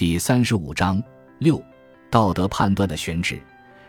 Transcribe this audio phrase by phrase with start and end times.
[0.00, 1.02] 第三十五章
[1.40, 1.62] 六
[2.08, 3.38] 道德判断的选址。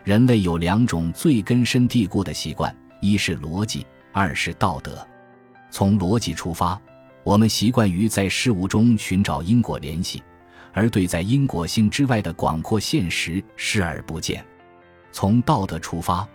[0.04, 5.08] 人类有两种最根深蒂固的习惯：一是逻辑，二是道德。
[5.70, 6.78] 从逻辑出发，
[7.24, 10.22] 我们习惯于在事物中寻找因果联系，
[10.74, 14.44] 而对在因果性之外的广阔现实视而不见；
[15.14, 16.28] 从道德出发，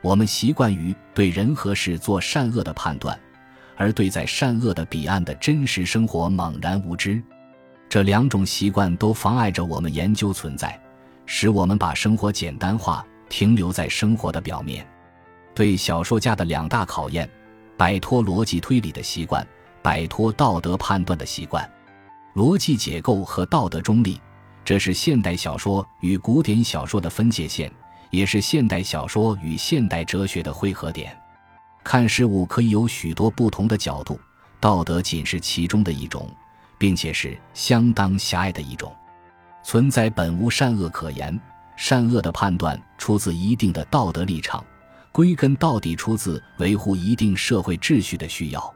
[0.00, 3.18] 我们习惯于对人和事做善恶的判断，
[3.74, 7.20] 而对在善恶的彼岸的真实生活茫然无知。
[7.94, 10.76] 这两种习惯都妨碍着我们研究存在，
[11.26, 13.06] 使我们把生活简单化。
[13.28, 14.84] 停留在生活的表面，
[15.54, 17.30] 对小说家的两大考验：
[17.76, 19.46] 摆脱逻辑推理的习惯，
[19.80, 21.64] 摆脱道德判断的习惯。
[22.34, 24.20] 逻辑解构和道德中立，
[24.64, 27.70] 这是现代小说与古典小说的分界线，
[28.10, 31.16] 也是现代小说与现代哲学的汇合点。
[31.84, 34.18] 看事物可以有许多不同的角度，
[34.58, 36.28] 道德仅是其中的一种，
[36.78, 38.94] 并且是相当狭隘的一种。
[39.62, 41.40] 存在本无善恶可言。
[41.76, 44.64] 善恶的判断出自一定的道德立场，
[45.10, 48.74] 归根到底出自维护一定社会秩序的需要。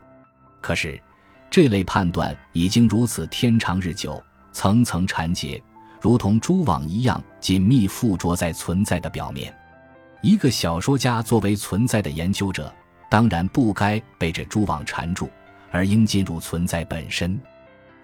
[0.60, 1.00] 可是，
[1.48, 4.20] 这类判断已经如此天长日久、
[4.50, 5.62] 层层缠结，
[6.00, 9.56] 如同蛛网一样紧密附着在存在的表面。
[10.20, 12.74] 一个小说家作为存在的研究者，
[13.08, 15.30] 当然不该被这蛛网缠住，
[15.70, 17.40] 而应进入存在本身。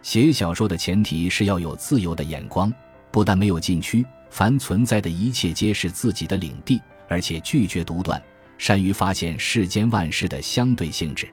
[0.04, 2.70] 写小说的前提是要有自由的眼光，
[3.10, 4.04] 不但没有禁区。
[4.28, 8.22] 凡存在的一切皆是自己的领地，而且拒绝独断，
[8.58, 11.26] 善于发现世间万事的相对性质。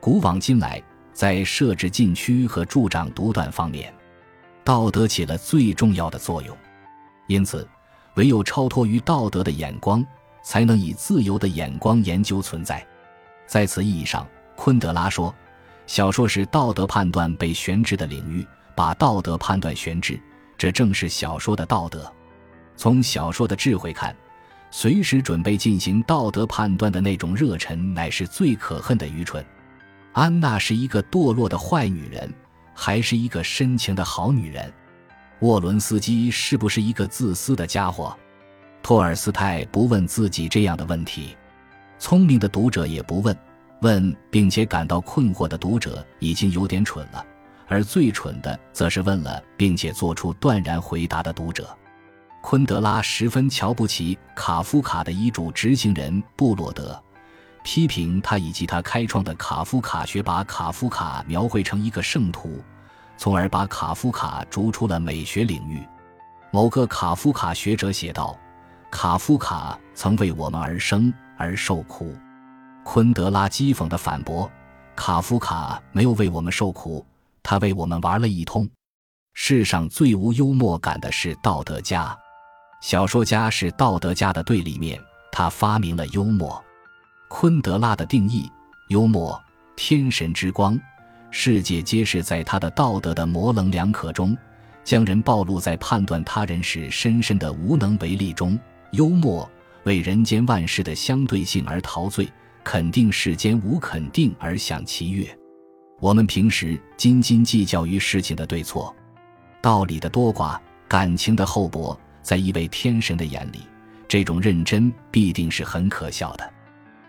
[0.00, 3.92] 古往今来，在设置禁区和助长独断方面，
[4.64, 6.56] 道德起了最重要的作用。
[7.26, 7.68] 因此，
[8.14, 10.02] 唯有超脱于道德的眼光，
[10.42, 12.82] 才能以自由的眼光研究存在。
[13.46, 15.34] 在此意义上，昆德拉说，
[15.88, 20.20] 小说是道德判断被悬置的领域，把道德判断悬置，
[20.58, 22.12] 这正是小说的道德。
[22.76, 24.14] 从小说的智慧看，
[24.70, 29.42] 随时准备进行道德判断的那种热忱，乃是最可恨的愚蠢。
[30.12, 32.30] 安娜是一个堕落的坏女人，
[32.74, 34.70] 还是一个深情的好女人？
[35.40, 38.14] 沃伦斯基是不是一个自私的家伙？
[38.82, 41.34] 托尔斯泰不问自己这样的问题，
[41.98, 43.34] 聪明的读者也不问，
[43.80, 47.24] 问并且感到困惑的读者已经有点蠢了，
[47.68, 51.68] 而最蠢的则是问了并且做出断然回答的读者。
[52.40, 57.00] 昆德拉十分瞧不起卡夫卡的遗嘱执行人布洛德，
[57.62, 62.62] 批评他以及他开创的卡夫卡学，把卡夫卡描绘成一个圣徒，
[63.16, 65.82] 从而把卡夫卡逐出了美学领域。
[66.50, 68.38] 某个卡夫卡学者写道
[68.90, 72.16] ：“卡夫卡曾为我们而生而受苦。”
[72.90, 74.50] 昆德拉讥讽地反驳
[74.96, 77.04] ：“卡夫卡没有为我们受苦，
[77.42, 78.66] 他为我们玩了一通。”
[79.36, 82.16] 世上最无幽默感的是道德家。
[82.80, 84.98] 小说家是道德家的对立面，
[85.30, 86.64] 他发明了幽默。
[87.28, 88.50] 昆德拉的定义：
[88.88, 89.38] 幽默，
[89.76, 90.80] 天神之光，
[91.30, 94.34] 世界皆是在他的道德的模棱两可中，
[94.82, 98.58] 将人暴露在判断他人时深深的无能为力中。
[98.92, 99.46] 幽默
[99.84, 102.26] 为人间万事的相对性而陶醉，
[102.70, 105.26] 肯定世间无肯定而享其悦。
[106.00, 108.94] 我们平时斤斤计较于事情的对错，
[109.62, 111.98] 道理的多寡，感情的厚薄。
[112.20, 113.60] 在一位天神的眼里，
[114.06, 116.52] 这种认真必定是很可笑的。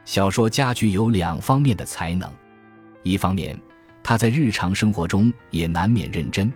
[0.06, 2.32] 小说家具有两方面的才能：
[3.04, 3.60] 一方面，
[4.02, 6.50] 他在日常生活中也难免认真，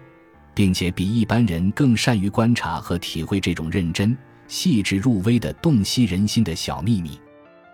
[0.54, 7.20] 并且比一般人更善于观察和体会这种认真、细致入微的洞悉人心的小秘密；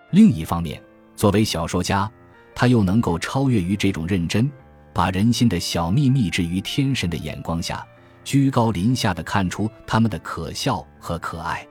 [0.09, 0.81] 另一方面，
[1.19, 2.09] 作为小说家，
[2.55, 4.49] 他又能够超越于这种认真，
[4.93, 7.85] 把人心的小秘密置于天神的眼光下。
[8.23, 11.67] 居高临下的看出他们的可笑和可爱。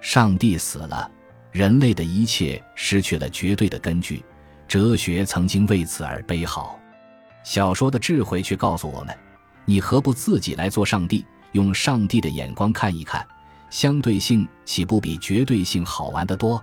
[0.00, 1.08] 上帝死了，
[1.52, 4.24] 人类的一切失去了绝对的根据。
[4.66, 6.76] 哲学曾经为此而悲嚎。
[7.44, 9.16] 小说的智慧却告诉我们：
[9.64, 13.24] 你何不自己来做上帝，用上帝的眼光看一看，
[13.70, 16.60] 相对性岂不比绝对性好玩得多？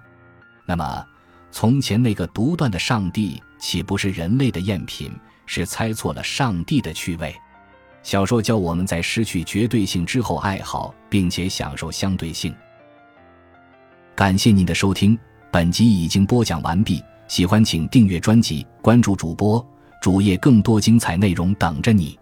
[0.65, 1.05] 那么，
[1.51, 5.11] 从前那个独断的上帝，岂不是人类的赝品？
[5.45, 7.33] 是猜错了上帝的趣味？
[8.03, 12.53] 小说教我们在失去绝对性之后爱好并且享受相对性。
[14.15, 15.17] 感谢您的收听，
[15.51, 17.01] 本集已经播讲完毕。
[17.27, 19.65] 喜欢请订阅专辑，关注主播
[20.01, 22.17] 主页，更多精彩内容等着你。